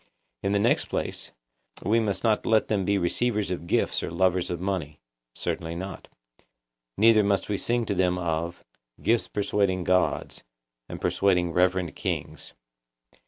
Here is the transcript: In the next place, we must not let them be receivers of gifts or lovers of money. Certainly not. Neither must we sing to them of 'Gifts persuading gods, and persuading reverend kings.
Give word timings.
In 0.41 0.51
the 0.51 0.57
next 0.57 0.85
place, 0.85 1.31
we 1.83 1.99
must 1.99 2.23
not 2.23 2.43
let 2.47 2.69
them 2.69 2.85
be 2.85 2.97
receivers 2.97 3.51
of 3.51 3.67
gifts 3.67 4.01
or 4.01 4.09
lovers 4.09 4.49
of 4.49 4.59
money. 4.59 4.99
Certainly 5.35 5.75
not. 5.75 6.07
Neither 6.97 7.23
must 7.23 7.49
we 7.49 7.57
sing 7.59 7.85
to 7.85 7.93
them 7.93 8.17
of 8.17 8.63
'Gifts 9.03 9.27
persuading 9.27 9.83
gods, 9.83 10.41
and 10.89 10.99
persuading 10.99 11.51
reverend 11.53 11.95
kings. 11.95 12.53